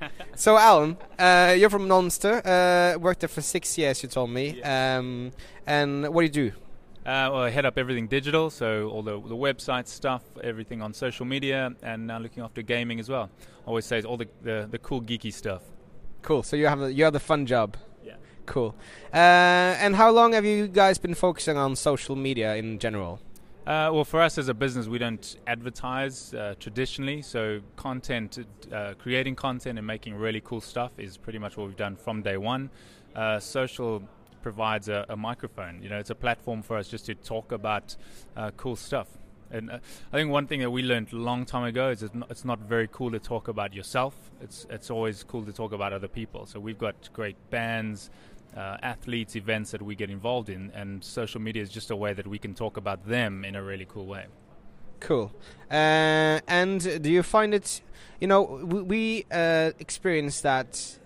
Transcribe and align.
so, 0.34 0.56
Allan, 0.56 0.96
uh, 1.18 1.54
you're 1.56 1.70
from 1.70 1.88
Monster. 1.88 2.42
Uh, 2.44 2.98
worked 2.98 3.20
there 3.20 3.28
for 3.28 3.42
six 3.42 3.76
years, 3.78 4.02
you 4.02 4.08
told 4.08 4.30
me. 4.30 4.58
Yeah. 4.58 4.98
Um, 4.98 5.32
and 5.66 6.08
what 6.14 6.20
do 6.22 6.26
you 6.26 6.50
do? 6.50 6.56
Uh, 7.00 7.32
well, 7.32 7.42
I 7.42 7.50
head 7.50 7.64
up 7.64 7.78
everything 7.78 8.08
digital, 8.08 8.50
so 8.50 8.88
all 8.90 9.02
the, 9.02 9.12
the 9.12 9.36
website 9.36 9.88
stuff, 9.88 10.22
everything 10.44 10.82
on 10.82 10.92
social 10.92 11.24
media, 11.24 11.74
and 11.82 12.06
now 12.06 12.18
looking 12.18 12.42
after 12.42 12.60
gaming 12.60 13.00
as 13.00 13.08
well. 13.08 13.30
always 13.64 13.86
say 13.86 14.02
all 14.02 14.18
the, 14.18 14.28
the, 14.42 14.68
the 14.70 14.78
cool 14.78 15.00
geeky 15.00 15.32
stuff. 15.32 15.62
Cool. 16.22 16.42
So 16.42 16.56
you 16.56 16.66
have 16.66 16.78
the, 16.78 16.92
you 16.92 17.04
have 17.04 17.14
the 17.14 17.20
fun 17.20 17.46
job. 17.46 17.78
Yeah. 18.04 18.16
Cool. 18.44 18.74
Uh, 19.14 19.16
and 19.16 19.96
how 19.96 20.10
long 20.10 20.34
have 20.34 20.44
you 20.44 20.68
guys 20.68 20.98
been 20.98 21.14
focusing 21.14 21.56
on 21.56 21.74
social 21.74 22.16
media 22.16 22.56
in 22.56 22.78
general? 22.78 23.20
Uh, 23.66 23.90
well, 23.92 24.04
for 24.04 24.22
us 24.22 24.38
as 24.38 24.48
a 24.48 24.54
business, 24.54 24.86
we 24.86 24.98
don't 24.98 25.36
advertise 25.46 26.32
uh, 26.32 26.54
traditionally. 26.58 27.20
So, 27.20 27.60
content, 27.76 28.38
uh, 28.72 28.94
creating 28.98 29.36
content 29.36 29.78
and 29.78 29.86
making 29.86 30.14
really 30.14 30.40
cool 30.40 30.62
stuff 30.62 30.92
is 30.98 31.18
pretty 31.18 31.38
much 31.38 31.58
what 31.58 31.66
we've 31.66 31.76
done 31.76 31.94
from 31.94 32.22
day 32.22 32.38
one. 32.38 32.70
Uh, 33.14 33.38
social 33.38 34.02
provides 34.40 34.88
a, 34.88 35.04
a, 35.10 35.16
microphone. 35.16 35.82
You 35.82 35.90
know, 35.90 35.98
it's 35.98 36.08
a 36.08 36.14
platform 36.14 36.62
for 36.62 36.78
us 36.78 36.88
just 36.88 37.04
to 37.06 37.14
talk 37.14 37.52
about 37.52 37.96
uh, 38.34 38.50
cool 38.56 38.76
stuff. 38.76 39.08
And 39.50 39.70
uh, 39.70 39.78
I 40.10 40.16
think 40.16 40.30
one 40.30 40.46
thing 40.46 40.60
that 40.60 40.70
we 40.70 40.82
learned 40.82 41.12
a 41.12 41.16
long 41.16 41.44
time 41.44 41.64
ago 41.64 41.90
is 41.90 42.02
it's 42.02 42.14
not, 42.14 42.30
it's 42.30 42.44
not 42.46 42.60
very 42.60 42.88
cool 42.90 43.10
to 43.10 43.18
talk 43.18 43.48
about 43.48 43.74
yourself. 43.74 44.14
It's 44.40 44.66
it's 44.70 44.90
always 44.90 45.22
cool 45.22 45.44
to 45.44 45.52
talk 45.52 45.72
about 45.72 45.92
other 45.92 46.08
people. 46.08 46.46
So 46.46 46.60
we've 46.60 46.78
got 46.78 47.12
great 47.12 47.36
bands, 47.50 48.10
uh, 48.56 48.76
athletes, 48.82 49.36
events 49.36 49.70
that 49.70 49.82
we 49.82 49.94
get 49.94 50.10
involved 50.10 50.48
in, 50.48 50.70
and 50.74 51.02
social 51.02 51.40
media 51.40 51.62
is 51.62 51.70
just 51.70 51.90
a 51.90 51.96
way 51.96 52.12
that 52.12 52.26
we 52.26 52.38
can 52.38 52.54
talk 52.54 52.76
about 52.76 53.06
them 53.06 53.44
in 53.44 53.54
a 53.56 53.62
really 53.62 53.86
cool 53.88 54.06
way. 54.06 54.26
Cool. 55.00 55.32
Uh, 55.70 56.40
and 56.46 57.02
do 57.02 57.10
you 57.10 57.22
find 57.22 57.54
it, 57.54 57.80
you 58.20 58.26
know, 58.26 58.42
we, 58.42 59.24
uh, 59.32 59.70
experienced 59.78 60.42
that 60.42 60.98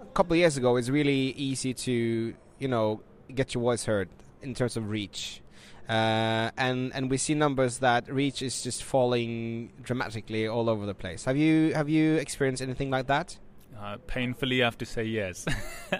a 0.00 0.14
couple 0.14 0.34
of 0.34 0.38
years 0.38 0.56
ago. 0.56 0.76
It's 0.76 0.88
really 0.88 1.30
easy 1.32 1.74
to, 1.74 2.34
you 2.58 2.68
know, 2.68 3.02
get 3.34 3.54
your 3.54 3.62
voice 3.62 3.84
heard 3.84 4.08
in 4.42 4.54
terms 4.54 4.76
of 4.76 4.88
reach. 4.88 5.42
Uh, 5.88 6.50
and 6.56 6.94
and 6.94 7.10
we 7.10 7.18
see 7.18 7.34
numbers 7.34 7.78
that 7.78 8.10
reach 8.10 8.40
is 8.40 8.62
just 8.62 8.82
falling 8.82 9.70
dramatically 9.82 10.48
all 10.48 10.70
over 10.70 10.86
the 10.86 10.94
place. 10.94 11.26
Have 11.26 11.36
you 11.36 11.74
have 11.74 11.90
you 11.90 12.14
experienced 12.14 12.62
anything 12.62 12.90
like 12.90 13.06
that? 13.08 13.38
Uh, 13.78 13.96
painfully, 14.06 14.62
I 14.62 14.66
have 14.66 14.78
to 14.78 14.86
say 14.86 15.04
yes. 15.04 15.46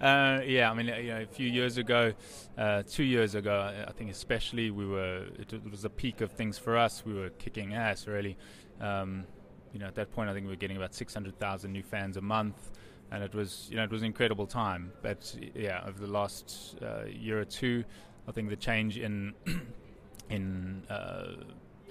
uh, 0.00 0.40
yeah, 0.44 0.70
I 0.70 0.74
mean, 0.74 0.86
you 0.86 1.08
know, 1.08 1.22
a 1.22 1.26
few 1.26 1.48
years 1.48 1.76
ago, 1.76 2.12
uh, 2.56 2.82
two 2.88 3.02
years 3.02 3.34
ago, 3.34 3.84
I 3.86 3.92
think 3.92 4.10
especially, 4.10 4.70
we 4.70 4.86
were 4.86 5.26
it, 5.38 5.70
was 5.70 5.84
a 5.84 5.90
peak 5.90 6.20
of 6.20 6.32
things 6.32 6.56
for 6.56 6.76
us. 6.76 7.04
We 7.04 7.14
were 7.14 7.30
kicking 7.30 7.74
ass, 7.74 8.06
really. 8.06 8.36
Um, 8.80 9.24
you 9.72 9.80
know, 9.80 9.86
at 9.86 9.94
that 9.96 10.12
point, 10.12 10.30
I 10.30 10.32
think 10.32 10.46
we 10.46 10.52
were 10.52 10.56
getting 10.56 10.76
about 10.76 10.94
600,000 10.94 11.72
new 11.72 11.82
fans 11.82 12.16
a 12.16 12.20
month, 12.20 12.70
and 13.10 13.22
it 13.22 13.34
was, 13.34 13.66
you 13.70 13.76
know, 13.76 13.84
it 13.84 13.90
was 13.90 14.02
an 14.02 14.06
incredible 14.06 14.46
time. 14.46 14.92
But 15.02 15.36
yeah, 15.54 15.84
over 15.86 16.00
the 16.00 16.10
last 16.10 16.78
uh, 16.80 17.04
year 17.06 17.40
or 17.40 17.44
two, 17.44 17.84
I 18.28 18.32
think 18.32 18.48
the 18.48 18.56
change 18.56 18.98
in 18.98 19.34
in 20.30 20.82
uh, 20.88 21.32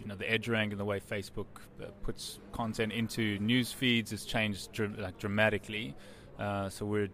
you 0.06 0.10
know 0.10 0.16
the 0.16 0.26
EdgeRank 0.26 0.70
and 0.70 0.80
the 0.80 0.86
way 0.86 1.00
Facebook 1.00 1.48
uh, 1.82 1.86
puts 2.04 2.38
content 2.52 2.94
into 2.94 3.40
news 3.40 3.72
feeds 3.72 4.12
has 4.12 4.24
changed 4.24 4.72
dr- 4.72 5.00
like 5.00 5.18
dramatically. 5.18 5.96
Uh, 6.38 6.70
so 6.70 6.86
we're. 6.86 7.10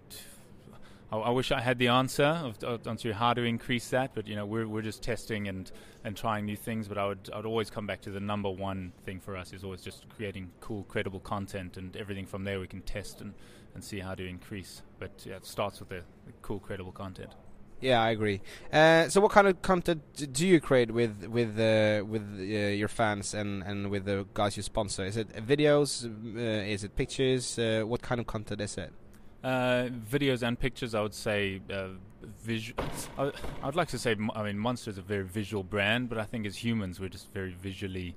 I, 1.10 1.18
I 1.18 1.30
wish 1.30 1.54
I 1.54 1.62
had 1.62 1.78
the 1.78 1.88
answer 1.88 2.26
of, 2.26 2.62
of, 2.66 2.86
onto 2.86 3.14
how 3.14 3.34
to 3.34 3.44
increase 3.44 3.90
that, 3.92 4.14
but 4.14 4.28
you 4.28 4.36
know 4.36 4.46
we're 4.46 4.68
we're 4.68 4.82
just 4.82 5.02
testing 5.02 5.48
and, 5.48 5.72
and 6.04 6.18
trying 6.18 6.46
new 6.46 6.58
things. 6.58 6.90
But 6.90 6.98
I 6.98 7.08
would 7.08 7.30
I'd 7.34 7.46
always 7.46 7.70
come 7.70 7.88
back 7.88 8.02
to 8.02 8.12
the 8.12 8.20
number 8.20 8.50
one 8.50 8.92
thing 9.06 9.22
for 9.22 9.38
us 9.38 9.54
is 9.54 9.64
always 9.64 9.82
just 9.82 10.10
creating 10.10 10.52
cool, 10.60 10.84
credible 10.84 11.22
content, 11.22 11.78
and 11.78 11.96
everything 11.96 12.26
from 12.26 12.44
there 12.44 12.60
we 12.60 12.68
can 12.68 12.82
test 12.82 13.22
and, 13.22 13.34
and 13.74 13.82
see 13.82 14.00
how 14.00 14.16
to 14.16 14.28
increase. 14.28 14.82
But 15.00 15.12
yeah, 15.26 15.38
it 15.38 15.46
starts 15.46 15.80
with 15.80 15.88
the, 15.88 16.04
the 16.26 16.34
cool, 16.42 16.60
credible 16.60 16.92
content. 16.92 17.32
Yeah, 17.82 18.02
I 18.02 18.12
agree. 18.12 18.42
Uh, 18.72 19.10
so, 19.10 19.20
what 19.22 19.32
kind 19.32 19.48
of 19.48 19.62
content 19.64 20.04
do 20.32 20.48
you 20.48 20.62
create 20.62 20.92
with 20.92 21.26
with 21.26 21.60
uh, 21.60 22.06
with 22.06 22.22
uh, 22.40 22.44
your 22.44 22.88
fans 22.88 23.34
and, 23.34 23.64
and 23.64 23.90
with 23.90 24.06
the 24.06 24.28
guys 24.36 24.56
you 24.56 24.64
sponsor? 24.64 25.04
Is 25.04 25.18
it 25.18 25.30
videos? 25.46 26.06
Uh, 26.06 26.40
is 26.72 26.84
it 26.84 26.96
pictures? 26.96 27.58
Uh, 27.58 27.82
what 27.86 28.02
kind 28.04 28.22
of 28.22 28.28
content 28.28 28.62
is 28.62 28.78
it? 28.78 28.94
Uh, 29.44 29.90
videos 30.10 30.44
and 30.44 30.60
pictures, 30.60 30.94
I 30.94 31.02
would 31.02 31.16
say. 31.16 31.60
visual. 32.44 32.84
I, 33.18 33.32
would 33.66 33.76
like 33.76 33.88
to 33.90 33.98
say. 33.98 34.16
I 34.36 34.44
mean, 34.44 34.60
Monster 34.60 34.92
is 34.92 35.00
a 35.00 35.02
very 35.02 35.24
visual 35.24 35.64
brand, 35.64 36.08
but 36.08 36.20
I 36.20 36.24
think 36.24 36.46
as 36.46 36.56
humans, 36.64 37.00
we're 37.00 37.10
just 37.10 37.34
very 37.34 37.54
visually 37.54 38.16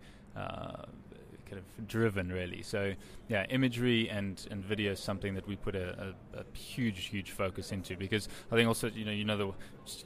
kind 1.48 1.58
of 1.58 1.88
driven, 1.88 2.30
really. 2.32 2.62
So, 2.62 2.94
yeah, 3.28 3.46
imagery 3.50 4.08
and, 4.10 4.44
and 4.50 4.64
video 4.64 4.92
is 4.92 5.00
something 5.00 5.34
that 5.34 5.46
we 5.46 5.56
put 5.56 5.74
a, 5.74 6.14
a, 6.34 6.40
a, 6.40 6.56
huge, 6.56 7.06
huge 7.06 7.30
focus 7.30 7.72
into 7.72 7.96
because 7.96 8.28
I 8.50 8.56
think 8.56 8.68
also, 8.68 8.88
you 8.88 9.04
know, 9.04 9.12
you 9.12 9.24
know 9.24 9.36
the, 9.36 9.52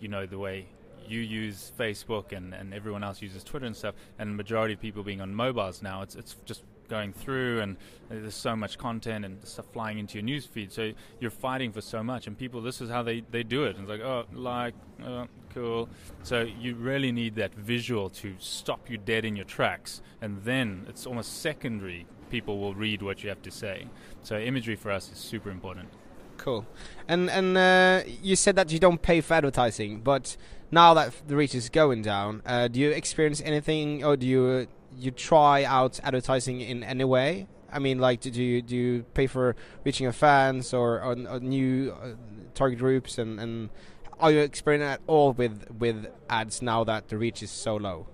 you 0.01 0.09
know 0.09 0.27
the 0.27 0.39
way 0.39 0.67
you 1.07 1.21
use 1.21 1.73
Facebook 1.79 2.33
and, 2.33 2.55
and 2.55 2.75
everyone 2.75 3.03
else 3.03 3.23
uses 3.23 3.43
Twitter 3.43 3.67
and 3.67 3.77
stuff, 3.77 3.95
and 4.19 4.37
majority 4.37 4.75
of 4.75 4.81
people 4.81 5.03
being 5.03 5.21
on 5.21 5.35
mobiles 5.35 5.83
now, 5.83 6.03
it's 6.03 6.15
it's 6.15 6.37
just 6.45 6.63
going 6.89 7.13
through 7.13 7.61
and 7.61 7.77
there's 8.09 8.35
so 8.35 8.57
much 8.57 8.79
content 8.79 9.25
and 9.25 9.45
stuff 9.47 9.67
flying 9.73 9.99
into 9.99 10.15
your 10.15 10.25
news 10.25 10.47
feed. 10.47 10.73
So 10.73 10.93
you're 11.21 11.31
fighting 11.31 11.73
for 11.73 11.81
so 11.81 12.03
much. 12.03 12.27
And 12.27 12.37
people 12.37 12.61
this 12.61 12.81
is 12.81 12.91
how 12.91 13.03
they, 13.03 13.23
they 13.31 13.43
do 13.43 13.65
it. 13.65 13.77
And 13.77 13.89
it's 13.89 13.91
like 13.91 14.01
oh 14.01 14.25
like 14.33 14.75
oh, 15.05 15.27
cool. 15.55 15.89
So 16.23 16.47
you 16.61 16.75
really 16.75 17.13
need 17.13 17.35
that 17.37 17.55
visual 17.55 18.11
to 18.11 18.35
stop 18.39 18.91
you 18.91 18.99
dead 18.99 19.25
in 19.25 19.37
your 19.37 19.45
tracks. 19.45 20.03
And 20.21 20.43
then 20.45 20.87
it's 20.89 21.07
almost 21.07 21.41
secondary 21.41 22.07
people 22.31 22.59
will 22.59 22.75
read 22.75 23.03
what 23.03 23.23
you 23.23 23.29
have 23.29 23.43
to 23.43 23.51
say. 23.51 23.87
So 24.23 24.39
imagery 24.39 24.77
for 24.77 24.91
us 24.91 25.11
is 25.11 25.19
super 25.19 25.51
important. 25.51 25.89
Cool. 26.37 26.67
And 27.09 27.29
and 27.31 27.57
uh, 27.57 28.03
you 28.23 28.37
said 28.37 28.57
that 28.57 28.71
you 28.73 28.79
don't 28.79 29.03
pay 29.03 29.21
for 29.21 29.35
advertising 29.35 30.01
but 30.01 30.37
now 30.71 30.95
that 30.95 31.13
the 31.27 31.35
reach 31.35 31.55
is 31.55 31.69
going 31.69 32.03
down 32.03 32.43
uh, 32.45 32.69
do 32.69 32.79
you 32.79 32.91
experience 32.91 33.41
anything 33.41 34.05
or 34.05 34.17
do 34.17 34.27
you 34.27 34.69
you 34.99 35.11
try 35.11 35.65
out 35.65 36.01
advertising 36.03 36.61
in 36.61 36.83
any 36.83 37.05
way? 37.05 37.47
I 37.71 37.79
mean, 37.79 37.99
like, 37.99 38.21
do 38.21 38.31
you 38.31 38.63
do 38.63 38.77
you 38.77 39.03
pay 39.15 39.27
for 39.27 39.55
reaching 39.85 40.05
your 40.05 40.13
fans 40.13 40.73
or, 40.73 41.03
or, 41.03 41.17
or 41.29 41.41
new 41.41 41.93
uh, 41.93 42.15
target 42.55 42.79
groups, 42.79 43.19
and, 43.19 43.39
and 43.39 43.71
are 44.19 44.33
you 44.33 44.41
experimenting 44.41 44.93
at 44.95 45.01
all 45.07 45.33
with 45.33 45.71
with 45.79 46.07
ads 46.31 46.63
now 46.63 46.85
that 46.85 47.09
the 47.09 47.19
reach 47.19 47.43
is 47.43 47.51
so 47.51 47.77
low? 47.77 48.07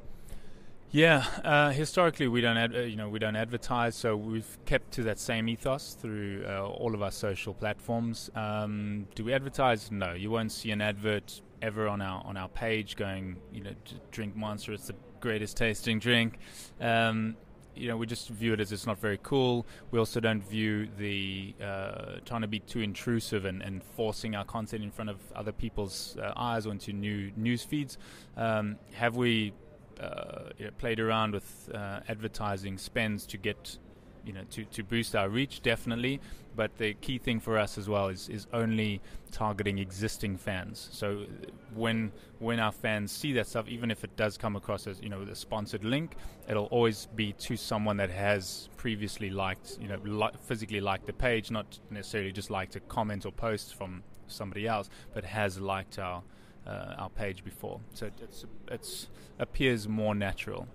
Yeah, 0.91 1.25
uh, 1.43 1.71
historically 1.71 2.28
we 2.28 2.41
don't, 2.41 2.56
ad- 2.56 2.77
uh, 2.77 2.81
you 2.83 2.94
know, 2.94 3.09
we 3.09 3.19
don't 3.19 3.34
advertise, 3.34 3.97
so 3.97 4.17
we've 4.17 4.59
kept 4.65 4.93
to 4.93 5.03
that 5.03 5.19
same 5.19 5.49
ethos 5.49 5.94
through 6.00 6.44
uh, 6.49 6.62
all 6.62 6.94
of 6.94 7.03
our 7.03 7.11
social 7.11 7.53
platforms. 7.53 8.31
Um, 8.37 9.09
do 9.17 9.25
we 9.25 9.33
advertise? 9.33 9.91
No, 9.91 10.12
you 10.12 10.31
won't 10.31 10.53
see 10.53 10.71
an 10.71 10.81
advert 10.81 11.43
ever 11.62 11.89
on 11.89 12.00
our 12.00 12.23
on 12.25 12.37
our 12.37 12.49
page 12.49 12.94
going, 12.94 13.39
you 13.53 13.65
know, 13.65 13.73
drink 14.12 14.37
Monster. 14.37 14.73
It's 14.73 14.87
the 14.87 14.94
greatest 15.25 15.57
tasting 15.57 15.99
drink. 15.99 16.39
Um, 16.83 17.37
you 17.75 17.89
know, 17.89 17.97
we 17.97 18.07
just 18.07 18.29
view 18.29 18.53
it 18.53 18.61
as 18.61 18.73
it's 18.73 18.87
not 18.87 18.99
very 18.99 19.19
cool. 19.23 19.67
We 19.91 19.99
also 19.99 20.21
don't 20.21 20.47
view 20.47 20.87
the 20.99 21.55
uh, 21.62 22.17
trying 22.27 22.43
to 22.43 22.47
be 22.47 22.61
too 22.61 22.81
intrusive 22.81 23.47
and, 23.47 23.62
and, 23.62 23.83
forcing 23.83 24.37
our 24.37 24.45
content 24.45 24.85
in 24.85 24.91
front 24.91 25.11
of 25.11 25.17
other 25.35 25.51
people's 25.51 26.17
uh, 26.19 26.35
eyes 26.37 26.67
or 26.67 26.73
into 26.73 26.93
new 26.93 27.33
news 27.37 27.65
feeds. 27.65 27.97
Um, 28.37 28.77
have 28.93 29.17
we 29.17 29.55
uh, 29.99 30.51
you 30.59 30.67
know, 30.67 30.71
played 30.77 31.01
around 31.01 31.33
with 31.33 31.71
uh, 31.75 32.01
advertising 32.06 32.77
spends 32.77 33.27
to 33.27 33.39
get 33.39 33.79
you 34.25 34.33
know 34.33 34.43
to, 34.51 34.65
to 34.65 34.83
boost 34.83 35.15
our 35.15 35.29
reach 35.29 35.62
definitely. 35.62 36.21
But 36.57 36.79
the 36.79 36.95
key 36.95 37.19
thing 37.19 37.41
for 37.41 37.59
us 37.59 37.79
as 37.79 37.89
well 37.89 38.07
is, 38.09 38.29
is 38.29 38.47
only 38.53 39.01
targeting 39.33 39.79
existing 39.79 40.37
fans. 40.37 40.89
So 40.93 41.27
when 41.75 42.12
when 42.39 42.61
our 42.61 42.73
fans 42.73 43.11
see 43.11 43.33
that 43.33 43.49
stuff 43.49 43.67
even 43.69 43.91
if 43.91 44.05
it 44.05 44.17
does 44.17 44.37
come 44.37 44.55
across 44.55 44.87
as 44.87 45.01
you 45.01 45.09
know 45.09 45.23
a 45.23 45.35
sponsored 45.35 45.85
link 45.85 46.17
it'll 46.49 46.67
always 46.67 47.09
be 47.17 47.33
to 47.33 47.57
someone 47.57 47.97
that 47.97 48.11
has 48.11 48.69
previously 48.77 49.31
liked 49.31 49.79
you 49.81 49.89
know 49.89 49.99
li- 50.05 50.31
physically 50.43 50.81
liked 50.81 51.06
the 51.06 51.12
page 51.12 51.51
not 51.51 51.79
necessarily 51.91 52.31
just 52.31 52.50
liked 52.50 52.76
a 52.76 52.81
comment 52.81 53.26
or 53.26 53.32
post 53.32 53.75
from 53.75 54.03
somebody 54.29 54.69
else 54.69 54.88
but 55.15 55.25
has 55.25 55.59
liked 55.59 55.99
our 55.99 56.23
uh, 56.67 56.94
our 56.99 57.11
page 57.11 57.44
before. 57.44 57.81
So 57.93 58.11
it's 58.23 58.44
it's 58.69 59.09
appears 59.38 59.88
more 59.88 60.15
natural 60.15 60.69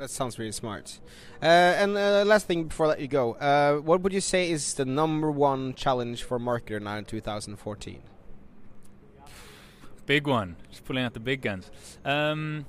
that 0.00 0.10
sounds 0.10 0.38
really 0.38 0.50
smart. 0.50 0.98
Uh, 1.42 1.44
and 1.44 1.96
uh, 1.96 2.24
last 2.26 2.46
thing 2.46 2.64
before 2.64 2.86
I 2.86 2.88
let 2.90 3.00
you 3.00 3.08
go, 3.08 3.34
uh, 3.34 3.76
what 3.76 4.00
would 4.00 4.14
you 4.14 4.20
say 4.22 4.50
is 4.50 4.74
the 4.74 4.86
number 4.86 5.30
one 5.30 5.74
challenge 5.74 6.22
for 6.24 6.38
marketer 6.38 6.80
now 6.80 6.96
in 6.96 7.04
2014? 7.04 8.02
Big 10.06 10.26
one. 10.26 10.56
Just 10.70 10.84
pulling 10.86 11.04
out 11.04 11.12
the 11.12 11.20
big 11.20 11.42
guns. 11.42 11.70
Um, 12.04 12.64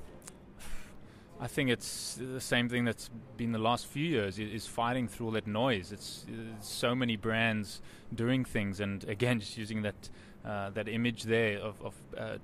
I 1.40 1.46
think 1.46 1.70
it's 1.70 2.18
the 2.20 2.40
same 2.40 2.68
thing 2.68 2.84
that's 2.84 3.08
been 3.38 3.52
the 3.52 3.58
last 3.58 3.86
few 3.86 4.06
years 4.06 4.38
is 4.38 4.66
fighting 4.66 5.08
through 5.08 5.26
all 5.26 5.32
that 5.32 5.46
noise. 5.46 5.90
It's, 5.90 6.26
it's 6.28 6.68
so 6.68 6.94
many 6.94 7.16
brands 7.16 7.80
doing 8.14 8.44
things, 8.44 8.78
and 8.78 9.02
again, 9.08 9.40
just 9.40 9.56
using 9.56 9.82
that 9.82 10.08
uh, 10.44 10.70
that 10.70 10.88
image 10.88 11.22
there 11.22 11.58
of, 11.58 11.80
of 11.82 11.94
uh, 12.18 12.36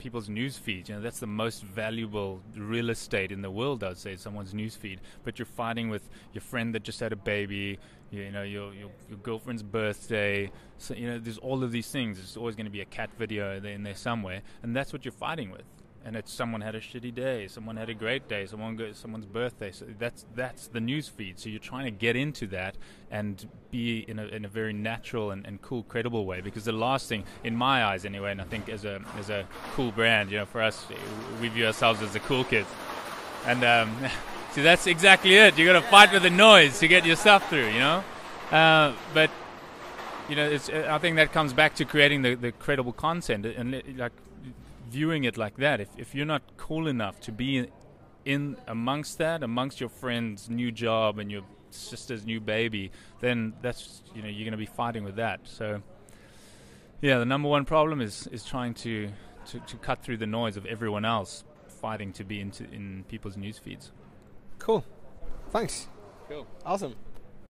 people's 0.00 0.28
news 0.28 0.56
feeds. 0.56 0.88
You 0.88 0.96
know, 0.96 1.00
that's 1.00 1.20
the 1.20 1.26
most 1.26 1.62
valuable 1.62 2.40
real 2.56 2.90
estate 2.90 3.30
in 3.30 3.42
the 3.42 3.50
world. 3.50 3.84
I'd 3.84 3.98
say 3.98 4.16
someone's 4.16 4.52
news 4.52 4.74
feed. 4.74 5.00
But 5.22 5.38
you're 5.38 5.46
fighting 5.46 5.88
with 5.88 6.08
your 6.32 6.42
friend 6.42 6.74
that 6.74 6.82
just 6.82 6.98
had 6.98 7.12
a 7.12 7.16
baby. 7.16 7.78
You, 8.10 8.32
know, 8.32 8.42
your, 8.42 8.74
your, 8.74 8.90
your 9.08 9.18
girlfriend's 9.22 9.62
birthday. 9.62 10.50
So 10.78 10.94
you 10.94 11.08
know, 11.08 11.18
there's 11.18 11.38
all 11.38 11.62
of 11.62 11.70
these 11.70 11.88
things. 11.88 12.16
There's 12.16 12.36
always 12.36 12.56
going 12.56 12.66
to 12.66 12.72
be 12.72 12.80
a 12.80 12.86
cat 12.86 13.10
video 13.16 13.62
in 13.62 13.84
there 13.84 13.94
somewhere, 13.94 14.42
and 14.64 14.74
that's 14.74 14.92
what 14.92 15.04
you're 15.04 15.12
fighting 15.12 15.50
with 15.50 15.62
and 16.04 16.16
it's 16.16 16.32
someone 16.32 16.62
had 16.62 16.74
a 16.74 16.80
shitty 16.80 17.14
day, 17.14 17.46
someone 17.46 17.76
had 17.76 17.90
a 17.90 17.94
great 17.94 18.28
day, 18.28 18.46
someone 18.46 18.78
someone's 18.94 19.26
birthday. 19.26 19.70
So 19.70 19.86
that's 19.98 20.24
that's 20.34 20.68
the 20.68 20.80
news 20.80 21.08
feed. 21.08 21.38
So 21.38 21.48
you're 21.48 21.58
trying 21.58 21.84
to 21.84 21.90
get 21.90 22.16
into 22.16 22.46
that 22.48 22.76
and 23.10 23.46
be 23.70 24.00
in 24.08 24.18
a 24.18 24.26
in 24.26 24.44
a 24.44 24.48
very 24.48 24.72
natural 24.72 25.30
and, 25.30 25.46
and 25.46 25.60
cool, 25.60 25.82
credible 25.82 26.24
way. 26.24 26.40
Because 26.40 26.64
the 26.64 26.72
last 26.72 27.08
thing, 27.08 27.24
in 27.44 27.54
my 27.54 27.84
eyes 27.84 28.04
anyway, 28.04 28.30
and 28.32 28.40
I 28.40 28.44
think 28.44 28.68
as 28.68 28.84
a 28.84 29.02
as 29.18 29.28
a 29.30 29.46
cool 29.74 29.92
brand, 29.92 30.30
you 30.30 30.38
know, 30.38 30.46
for 30.46 30.62
us, 30.62 30.86
we 31.40 31.48
view 31.48 31.66
ourselves 31.66 32.00
as 32.02 32.12
the 32.12 32.20
cool 32.20 32.44
kids, 32.44 32.68
and 33.46 33.62
um, 33.62 33.94
see 34.52 34.62
that's 34.62 34.86
exactly 34.86 35.34
it. 35.36 35.58
You 35.58 35.66
got 35.66 35.74
to 35.74 35.82
fight 35.82 36.12
with 36.12 36.22
the 36.22 36.30
noise 36.30 36.78
to 36.80 36.88
get 36.88 37.04
your 37.04 37.16
stuff 37.16 37.48
through, 37.50 37.68
you 37.68 37.78
know. 37.78 38.02
Uh, 38.50 38.94
but 39.12 39.30
you 40.30 40.36
know, 40.36 40.58
I 40.88 40.98
think 40.98 41.16
that 41.16 41.32
comes 41.32 41.52
back 41.52 41.74
to 41.74 41.84
creating 41.84 42.22
the, 42.22 42.36
the 42.36 42.52
credible 42.52 42.92
content 42.92 43.44
and 43.44 43.82
like 43.96 44.12
viewing 44.90 45.24
it 45.24 45.36
like 45.36 45.56
that. 45.56 45.80
If 45.80 45.88
if 45.96 46.14
you're 46.14 46.26
not 46.26 46.42
cool 46.56 46.86
enough 46.88 47.20
to 47.20 47.32
be 47.32 47.58
in, 47.58 47.68
in 48.24 48.56
amongst 48.66 49.18
that, 49.18 49.42
amongst 49.42 49.80
your 49.80 49.88
friend's 49.88 50.50
new 50.50 50.70
job 50.72 51.18
and 51.18 51.30
your 51.30 51.42
sister's 51.70 52.24
new 52.26 52.40
baby, 52.40 52.90
then 53.20 53.54
that's 53.62 54.02
you 54.14 54.22
know 54.22 54.28
you're 54.28 54.44
going 54.44 54.52
to 54.52 54.58
be 54.58 54.66
fighting 54.66 55.04
with 55.04 55.16
that. 55.16 55.40
So 55.44 55.82
yeah, 57.00 57.18
the 57.18 57.24
number 57.26 57.48
one 57.48 57.64
problem 57.64 58.00
is 58.00 58.26
is 58.28 58.44
trying 58.44 58.74
to, 58.74 59.10
to, 59.46 59.60
to 59.60 59.76
cut 59.76 60.02
through 60.02 60.18
the 60.18 60.26
noise 60.26 60.56
of 60.56 60.66
everyone 60.66 61.04
else 61.04 61.44
fighting 61.68 62.12
to 62.12 62.24
be 62.24 62.40
into 62.40 62.64
in 62.64 63.04
people's 63.08 63.36
news 63.36 63.58
feeds. 63.58 63.90
Cool. 64.58 64.84
Thanks. 65.50 65.88
Cool. 66.28 66.46
Awesome. 66.64 66.94